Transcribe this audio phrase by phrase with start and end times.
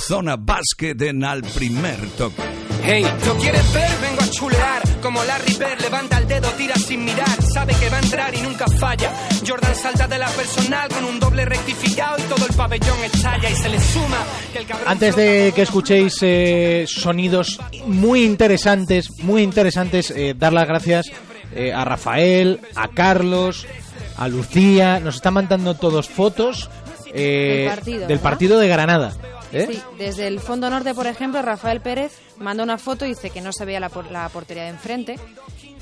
[0.00, 2.42] Zona Básquet en al primer toque.
[2.82, 3.90] Hey, ¿lo quieres ver?
[4.00, 4.82] Vengo a chulear.
[5.02, 7.42] Como Larry Bird, levanta el dedo, tira sin mirar.
[7.42, 9.12] Sabe que va a entrar y nunca falla.
[9.46, 13.54] Jordan salta de la personal con un doble rectificado y todo el pabellón estalla y
[13.54, 19.42] se le suma que el cabrón Antes de que escuchéis eh, sonidos muy interesantes, muy
[19.42, 21.06] interesantes, eh, dar las gracias
[21.54, 23.66] eh, a Rafael, a Carlos,
[24.16, 25.00] a Lucía.
[25.00, 26.70] Nos están mandando todos fotos
[27.12, 28.22] eh, Del partido, del ¿no?
[28.22, 29.12] partido de Granada.
[29.52, 29.66] ¿Eh?
[29.70, 33.40] Sí, desde el fondo norte, por ejemplo, Rafael Pérez mandó una foto y dice que
[33.40, 35.16] no se veía la, por- la portería de enfrente.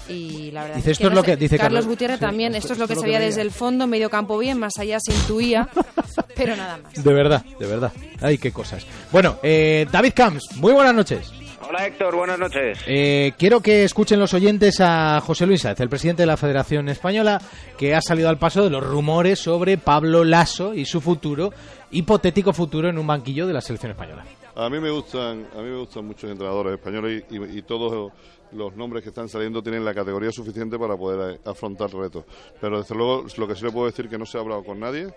[0.08, 1.26] Y la verdad Dice, es esto es no lo sé.
[1.32, 3.00] que- dice Carlos Carlos- Gutiérrez sí, también, esto- esto es lo esto que es lo
[3.02, 3.28] se que veía veía.
[3.28, 5.68] desde el fondo, medio campo bien, más allá se intuía,
[6.34, 7.04] pero nada más.
[7.04, 7.92] De verdad, de verdad.
[8.22, 8.86] Ay, qué cosas.
[9.12, 11.30] Bueno, eh, David Camps, muy buenas noches.
[11.68, 12.78] Hola Héctor, buenas noches.
[12.86, 16.88] Eh, quiero que escuchen los oyentes a José Luis Sáez, el presidente de la Federación
[16.88, 17.42] Española,
[17.76, 21.52] que ha salido al paso de los rumores sobre Pablo Lasso y su futuro,
[21.90, 24.24] hipotético futuro en un banquillo de la selección española.
[24.54, 28.12] A mí me gustan, a mí me gustan muchos entrenadores españoles y, y- todos
[28.52, 32.24] los nombres que están saliendo tienen la categoría suficiente para poder eh, afrontar retos.
[32.60, 34.64] Pero desde luego lo que sí le puedo decir es que no se ha hablado
[34.64, 35.12] con nadie,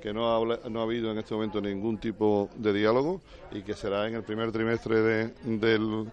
[0.00, 3.20] que no ha, habla- no ha habido en este momento ningún tipo de diálogo
[3.52, 6.10] y que será en el primer trimestre de- del,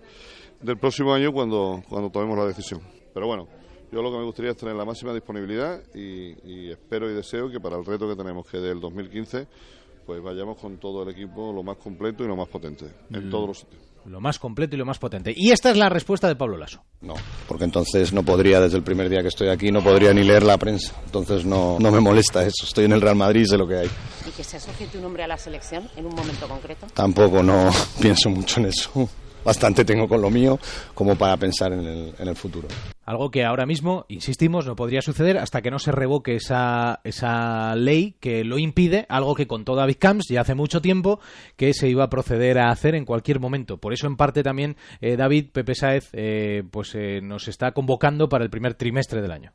[0.62, 2.82] del próximo año cuando, cuando tomemos la decisión.
[3.14, 3.48] Pero bueno,
[3.92, 7.50] yo lo que me gustaría es tener la máxima disponibilidad y, y espero y deseo
[7.50, 9.48] que para el reto que tenemos, que del 2015,
[10.06, 13.32] pues vayamos con todo el equipo lo más completo y lo más potente, en Mm.
[13.32, 13.82] todos los sitios.
[14.06, 15.34] Lo más completo y lo más potente.
[15.34, 16.84] Y esta es la respuesta de Pablo Lasso.
[17.00, 17.14] No,
[17.48, 20.44] porque entonces no podría, desde el primer día que estoy aquí, no podría ni leer
[20.44, 20.94] la prensa.
[21.06, 22.66] Entonces no, no me molesta eso.
[22.66, 23.90] Estoy en el Real Madrid y sé lo que hay.
[24.28, 26.86] ¿Y que se asocie tu nombre a la selección en un momento concreto?
[26.94, 27.70] Tampoco no
[28.02, 29.08] pienso mucho en eso.
[29.44, 30.60] Bastante tengo con lo mío
[30.94, 32.68] como para pensar en el, en el futuro.
[33.06, 37.76] Algo que ahora mismo, insistimos, no podría suceder hasta que no se revoque esa, esa
[37.76, 41.20] ley que lo impide, algo que contó David Camps ya hace mucho tiempo
[41.58, 43.78] que se iba a proceder a hacer en cualquier momento.
[43.78, 48.30] Por eso, en parte, también eh, David Pepe Sáez eh, pues, eh, nos está convocando
[48.30, 49.52] para el primer trimestre del año.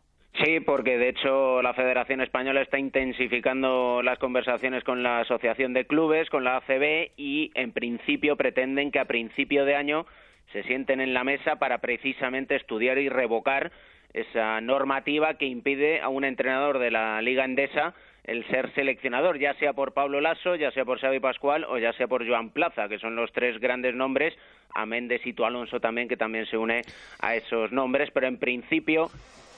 [0.64, 6.30] Porque de hecho la Federación Española está intensificando las conversaciones con la Asociación de Clubes,
[6.30, 10.07] con la ACB y en principio pretenden que a principio de año
[10.52, 13.73] se sienten en la mesa para precisamente estudiar y revocar
[14.13, 17.95] esa normativa que impide a un entrenador de la Liga Endesa
[18.25, 21.95] el ser seleccionador, ya sea por Pablo Lasso, ya sea por Xavi Pascual o ya
[21.95, 24.35] sea por Joan Plaza, que son los tres grandes nombres,
[24.75, 26.83] amén de Sito Alonso también, que también se une
[27.20, 29.11] a esos nombres, pero en principio,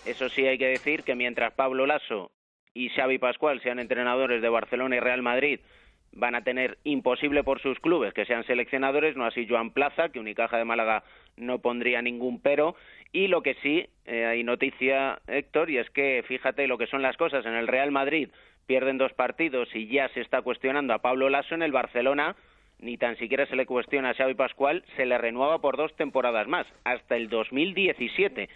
[0.05, 2.31] eso sí hay que decir que mientras Pablo Lasso
[2.75, 5.61] y Xavi Pascual sean entrenadores de Barcelona y Real Madrid,
[6.13, 10.21] van a tener imposible por sus clubes que sean seleccionadores, no así Joan Plaza, que
[10.21, 11.05] Unicaja de Málaga
[11.37, 12.75] no pondría ningún pero.
[13.13, 17.03] Y lo que sí, eh, hay noticia, Héctor, y es que fíjate lo que son
[17.03, 17.47] las cosas.
[17.47, 18.29] En el Real Madrid
[18.67, 22.37] pierden dos partidos y ya se está cuestionando a Pablo Lasso en el Barcelona.
[22.79, 26.49] Ni tan siquiera se le cuestiona a Xavi Pascual, se le renueva por dos temporadas
[26.49, 28.49] más, hasta el 2017.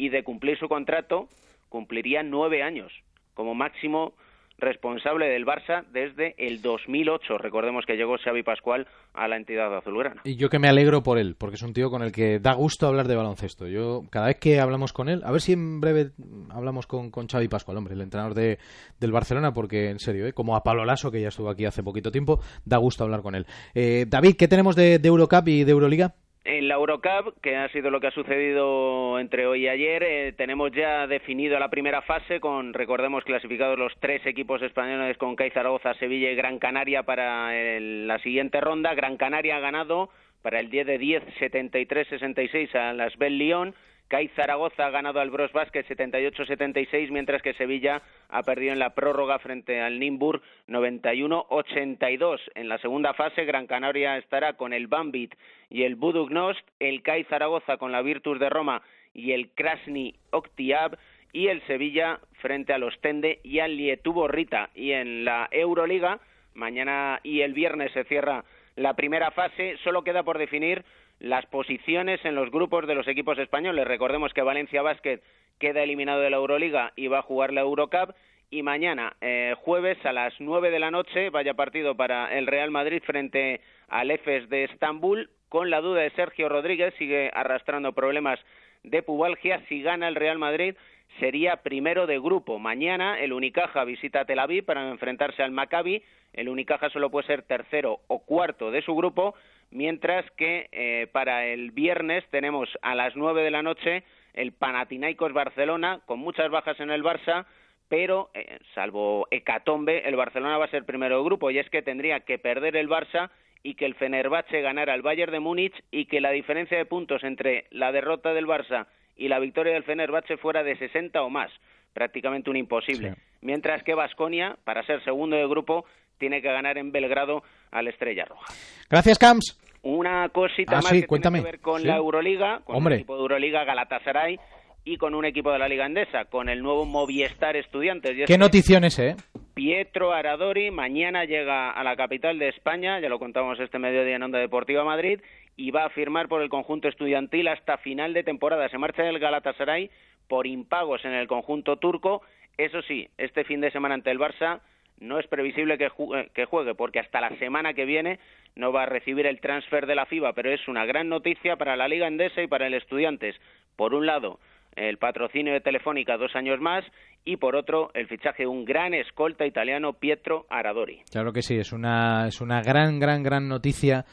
[0.00, 1.28] Y de cumplir su contrato,
[1.68, 2.90] cumpliría nueve años
[3.34, 4.14] como máximo
[4.56, 7.36] responsable del Barça desde el 2008.
[7.36, 10.22] Recordemos que llegó Xavi Pascual a la entidad azulgrana.
[10.24, 12.54] Y yo que me alegro por él, porque es un tío con el que da
[12.54, 13.66] gusto hablar de baloncesto.
[13.68, 16.12] Yo, cada vez que hablamos con él, a ver si en breve
[16.48, 18.58] hablamos con, Xavi Pascual, hombre, el entrenador de,
[18.98, 20.32] del Barcelona, porque en serio, ¿eh?
[20.32, 23.34] como a Pablo Lasso, que ya estuvo aquí hace poquito tiempo, da gusto hablar con
[23.34, 23.44] él.
[23.74, 26.14] Eh, David, ¿qué tenemos de, de Eurocup y de Euroliga?
[26.42, 30.32] En la Eurocup, que ha sido lo que ha sucedido entre hoy y ayer, eh,
[30.32, 35.50] tenemos ya definido la primera fase con, recordemos, clasificados los tres equipos españoles con CAI
[35.50, 38.94] Zaragoza, Sevilla y Gran Canaria para el- la siguiente ronda.
[38.94, 40.08] Gran Canaria ha ganado
[40.40, 43.74] para el 10 de 10, 73-66 a las Bell Lyon.
[44.10, 48.92] CAI Zaragoza ha ganado al Bros Basket 78-76, mientras que Sevilla ha perdido en la
[48.92, 52.40] prórroga frente al Nimbur 91-82.
[52.56, 55.36] En la segunda fase, Gran Canaria estará con el Bambit
[55.68, 58.82] y el Budugnost, el CAI Zaragoza con la Virtus de Roma
[59.14, 60.98] y el Krasny Oktiab,
[61.32, 64.70] y el Sevilla frente a los Tende y al Lietubo Rita.
[64.74, 66.18] Y en la Euroliga,
[66.54, 68.44] mañana y el viernes se cierra
[68.74, 70.84] la primera fase, solo queda por definir
[71.20, 73.86] las posiciones en los grupos de los equipos españoles.
[73.86, 75.20] Recordemos que Valencia Basket
[75.58, 78.14] queda eliminado de la Euroliga y va a jugar la Eurocup.
[78.50, 82.72] Y mañana, eh, jueves a las nueve de la noche, vaya partido para el Real
[82.72, 88.40] Madrid frente al EFES de Estambul, con la duda de Sergio Rodríguez, sigue arrastrando problemas
[88.82, 89.62] de pubalgia.
[89.68, 90.74] Si gana el Real Madrid,
[91.18, 92.58] sería primero de grupo.
[92.58, 96.02] Mañana el Unicaja visita Tel Aviv para enfrentarse al Maccabi.
[96.32, 99.34] El Unicaja solo puede ser tercero o cuarto de su grupo,
[99.70, 105.32] mientras que eh, para el viernes tenemos a las nueve de la noche el Panathinaikos
[105.32, 107.46] Barcelona, con muchas bajas en el Barça,
[107.88, 111.50] pero eh, salvo Hecatombe, el Barcelona va a ser primero de grupo.
[111.50, 113.30] Y es que tendría que perder el Barça
[113.62, 117.24] y que el Fenerbahce ganara al Bayern de Múnich y que la diferencia de puntos
[117.24, 121.50] entre la derrota del Barça y la victoria del Fenerbahce fuera de 60 o más,
[121.92, 123.16] prácticamente un imposible.
[123.42, 125.84] Mientras que Vasconia, para ser segundo de grupo,
[126.20, 128.44] tiene que ganar en Belgrado al Estrella Roja.
[128.88, 129.58] Gracias, Camps.
[129.82, 131.38] Una cosita Ah, más sí, que cuéntame.
[131.38, 131.86] tiene que ver con Sí.
[131.88, 132.94] la Euroliga, con Hombre.
[132.96, 134.38] el equipo de Euroliga Galatasaray
[134.84, 138.16] y con un equipo de la Liga Endesa, con el nuevo Movistar Estudiantes.
[138.16, 139.16] Y es Qué que noticiones, ¿eh?
[139.54, 144.22] Pietro Aradori mañana llega a la capital de España, ya lo contamos este mediodía en
[144.22, 145.20] Onda Deportiva Madrid,
[145.56, 148.68] y va a firmar por el conjunto estudiantil hasta final de temporada.
[148.68, 149.90] Se marcha del Galatasaray
[150.28, 152.22] por impagos en el conjunto turco.
[152.56, 154.60] Eso sí, este fin de semana ante el Barça
[155.00, 158.18] no es previsible que, ju- eh, que juegue, porque hasta la semana que viene
[158.56, 161.76] no va a recibir el transfer de la FIBA, pero es una gran noticia para
[161.76, 163.34] la Liga Endesa y para el Estudiantes.
[163.76, 164.38] Por un lado,
[164.76, 166.84] el patrocinio de Telefónica dos años más
[167.24, 171.02] y por otro el fichaje de un gran escolta italiano Pietro Aradori.
[171.10, 174.04] Claro que sí, es una, es una gran, gran, gran noticia.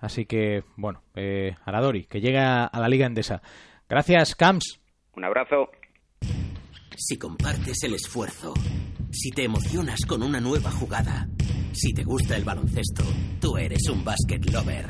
[0.00, 3.40] Así que, bueno, eh, Aradori, que llega a la Liga Endesa.
[3.88, 4.80] Gracias, Camps.
[5.16, 5.70] Un abrazo.
[6.96, 8.54] Si compartes el esfuerzo,
[9.14, 11.28] si te emocionas con una nueva jugada,
[11.72, 13.04] si te gusta el baloncesto,
[13.40, 14.88] tú eres un basket lover.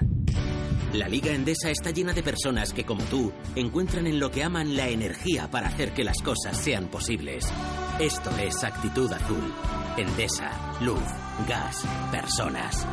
[0.95, 4.77] La Liga Endesa está llena de personas que, como tú, encuentran en lo que aman
[4.77, 7.45] la energía para hacer que las cosas sean posibles.
[8.01, 9.53] Esto es Actitud Azul.
[9.97, 10.51] Endesa,
[10.81, 11.03] luz,
[11.49, 12.87] gas, personas.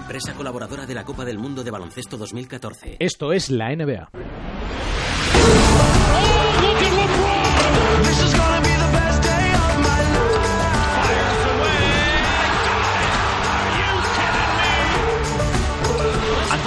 [0.00, 2.96] Empresa colaboradora de la Copa del Mundo de Baloncesto 2014.
[3.00, 4.27] Esto es la NBA.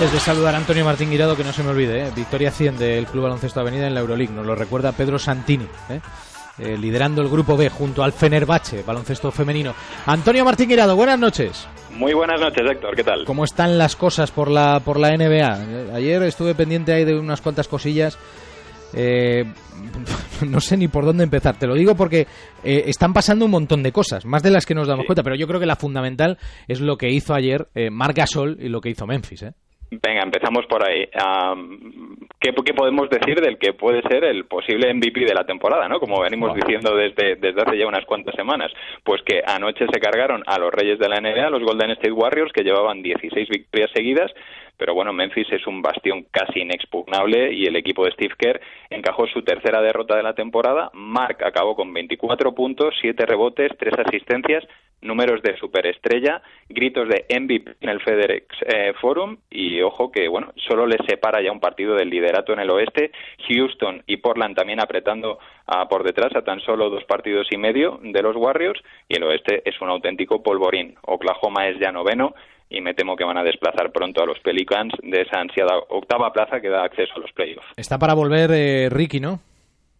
[0.01, 2.11] Antes de saludar a Antonio Martín Guirado, que no se me olvide, ¿eh?
[2.15, 6.01] victoria 100 del Club Baloncesto Avenida en la Euroleague, nos lo recuerda Pedro Santini, ¿eh?
[6.57, 9.75] Eh, liderando el grupo B junto al Fenerbahce, baloncesto femenino.
[10.07, 11.67] Antonio Martín Guirado, buenas noches.
[11.91, 12.95] Muy buenas noches, Héctor.
[12.95, 13.25] ¿Qué tal?
[13.25, 15.93] ¿Cómo están las cosas por la, por la NBA?
[15.95, 18.17] Ayer estuve pendiente ahí de unas cuantas cosillas.
[18.95, 19.45] Eh,
[20.47, 21.59] no sé ni por dónde empezar.
[21.59, 22.25] Te lo digo porque
[22.63, 25.21] eh, están pasando un montón de cosas, más de las que nos damos cuenta.
[25.21, 28.67] Pero yo creo que la fundamental es lo que hizo ayer eh, Marc Gasol y
[28.67, 29.43] lo que hizo Memphis.
[29.43, 29.53] ¿eh?
[29.91, 31.05] Venga, empezamos por ahí.
[32.39, 35.99] ¿qué, qué podemos decir del que puede ser el posible MVP de la temporada, no?
[35.99, 38.71] Como venimos diciendo desde, desde hace ya unas cuantas semanas.
[39.03, 42.53] Pues que anoche se cargaron a los reyes de la NBA, los Golden State Warriors,
[42.53, 44.31] que llevaban 16 victorias seguidas,
[44.77, 49.27] pero bueno, Memphis es un bastión casi inexpugnable y el equipo de Steve Kerr encajó
[49.27, 50.89] su tercera derrota de la temporada.
[50.93, 54.63] Mark acabó con 24 puntos, 7 rebotes, 3 asistencias,
[55.01, 60.53] números de superestrella, gritos de MVP en el FedEx eh, Forum y ojo que bueno,
[60.67, 63.11] solo les separa ya un partido del liderato en el oeste,
[63.47, 67.99] Houston y Portland también apretando ah, por detrás a tan solo dos partidos y medio
[68.01, 70.95] de los Warriors y el oeste es un auténtico polvorín.
[71.03, 72.33] Oklahoma es ya noveno
[72.69, 76.31] y me temo que van a desplazar pronto a los Pelicans de esa ansiada octava
[76.31, 77.67] plaza que da acceso a los playoffs.
[77.75, 79.39] Está para volver eh, Ricky, ¿no?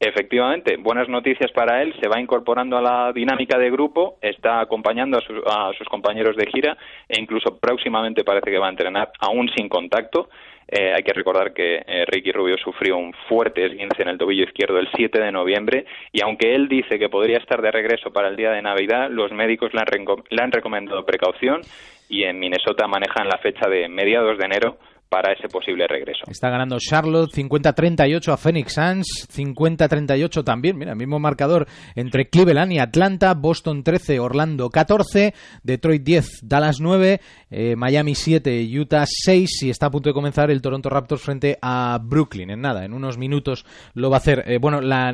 [0.04, 1.94] Efectivamente, buenas noticias para él.
[2.02, 6.36] Se va incorporando a la dinámica de grupo, está acompañando a, su- a sus compañeros
[6.36, 6.76] de gira
[7.08, 10.30] e incluso próximamente parece que va a entrenar aún sin contacto.
[10.68, 14.44] Eh, hay que recordar que eh, Ricky Rubio sufrió un fuerte esguince en el tobillo
[14.46, 18.30] izquierdo el 7 de noviembre y aunque él dice que podría estar de regreso para
[18.30, 19.88] el día de Navidad, los médicos le han,
[20.30, 21.62] le han recomendado precaución
[22.10, 24.78] y en Minnesota manejan la fecha de mediados de enero
[25.12, 26.24] para ese posible regreso.
[26.30, 32.80] Está ganando Charlotte 50-38 a Phoenix Suns, 50-38 también, mira, mismo marcador entre Cleveland y
[32.80, 39.70] Atlanta, Boston 13, Orlando 14, Detroit 10, Dallas 9, eh, Miami 7, Utah 6 y
[39.70, 42.50] está a punto de comenzar el Toronto Raptors frente a Brooklyn.
[42.50, 44.46] En nada, en unos minutos lo va a hacer.
[44.48, 45.14] Eh, bueno, la,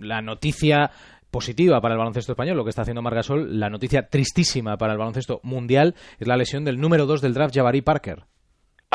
[0.00, 0.90] la noticia
[1.30, 4.98] positiva para el baloncesto español, lo que está haciendo Margasol, la noticia tristísima para el
[4.98, 8.24] baloncesto mundial es la lesión del número 2 del draft, Jabari Parker.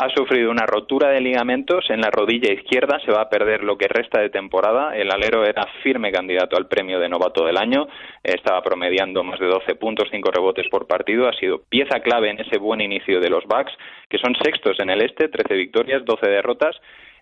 [0.02, 3.78] Ha sufrido una rotura de ligamentos en la rodilla izquierda, se va a perder lo
[3.78, 4.96] que resta de temporada.
[4.96, 7.86] El alero era firme candidato al premio de novato del año,
[8.24, 12.40] estaba promediando más de 12 puntos, 5 rebotes por partido, ha sido pieza clave en
[12.40, 13.72] ese buen inicio de los Bucks,
[14.08, 16.74] que son sextos en el este, 13 victorias, 12 derrotas.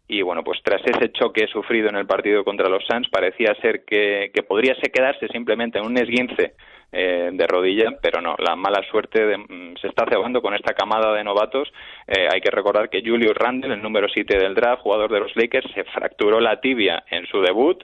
[0.09, 3.85] Y bueno, pues tras ese choque sufrido en el partido contra los Suns, parecía ser
[3.85, 6.55] que, que podría se quedarse simplemente en un esguince
[6.93, 10.75] eh, de rodilla, pero no, la mala suerte de- mm, se está cebando con esta
[10.75, 11.69] camada de novatos.
[12.07, 15.35] Eh, hay que recordar que Julius Randle, el número 7 del draft, jugador de los
[15.37, 17.83] Lakers, se fracturó la tibia en su debut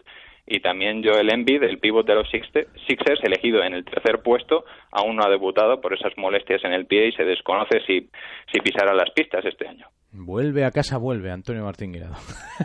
[0.48, 5.16] y también Joel Embiid, el pívot de los Sixers, elegido en el tercer puesto, aún
[5.16, 8.08] no ha debutado por esas molestias en el pie y se desconoce si,
[8.52, 9.86] si pisará las pistas este año.
[10.12, 12.14] Vuelve a casa, vuelve Antonio Martín Guirado.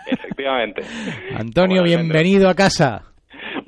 [0.07, 0.83] Efectivamente.
[1.35, 3.10] Antonio, bienvenido a casa.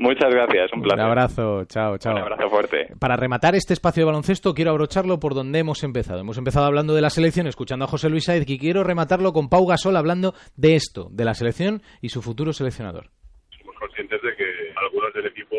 [0.04, 1.00] Muchas gracias, un placer.
[1.00, 2.12] Un abrazo, chao, chao.
[2.14, 2.88] Un abrazo fuerte.
[3.00, 6.20] Para rematar este espacio de baloncesto, quiero abrocharlo por donde hemos empezado.
[6.20, 9.48] Hemos empezado hablando de la selección, escuchando a José Luis Saez, y quiero rematarlo con
[9.48, 13.06] Pau Gasol hablando de esto, de la selección y su futuro seleccionador.
[13.58, 15.56] Somos conscientes de que algunos del equipo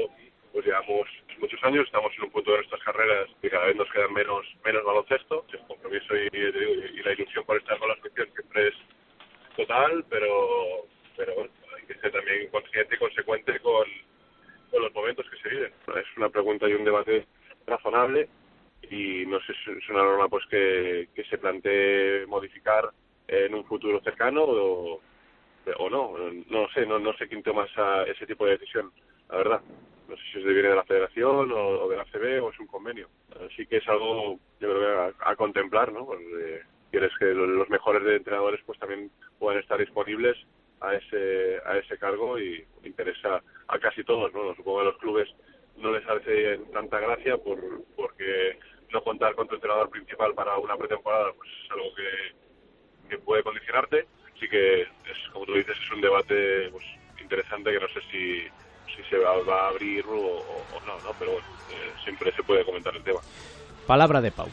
[0.52, 1.08] pues llevamos
[1.40, 4.44] muchos años, estamos en un punto de nuestras carreras que cada vez nos quedan menos
[4.62, 5.46] menos baloncesto.
[5.52, 8.74] El compromiso y, y la ilusión por estar con la selección siempre es
[9.56, 10.28] total, pero,
[11.16, 13.86] pero bueno, hay que ser también consciente y consecuente con,
[14.70, 15.72] con los momentos que se viven.
[16.64, 17.26] Es una pregunta y un debate
[17.66, 18.28] razonable
[18.90, 22.90] y no sé si es una norma pues que, se plantee modificar
[23.26, 25.00] en un futuro cercano o,
[25.78, 26.14] o no,
[26.50, 28.92] no sé, no, no sé quién toma esa, ese tipo de decisión,
[29.30, 29.60] la verdad.
[30.08, 32.66] No sé si es viene de la federación o, de la CB o es un
[32.66, 33.08] convenio.
[33.46, 36.04] Así que es algo, yo creo que a, contemplar, ¿no?
[36.04, 40.36] Porque quieres que los mejores de entrenadores pues también puedan estar disponibles
[40.82, 44.54] a ese a ese cargo y interesa a casi todos, ¿no?
[44.54, 45.28] Supongo que los clubes
[45.76, 47.58] no les hace tanta gracia por
[47.96, 48.58] porque
[48.92, 53.42] no contar con tu entrenador principal para una pretemporada pues es algo que, que puede
[53.42, 54.06] condicionarte.
[54.34, 54.88] Así que, es,
[55.32, 56.84] como tú dices, es un debate pues,
[57.20, 58.42] interesante que no sé si,
[58.94, 61.12] si se va, va a abrir o, o, no, ¿no?
[61.18, 63.20] Pero bueno, eh, siempre se puede comentar el tema.
[63.86, 64.48] Palabra de Pau.